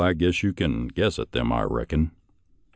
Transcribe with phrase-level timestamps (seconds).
[0.03, 2.09] Oh, you can guess at them, I reckon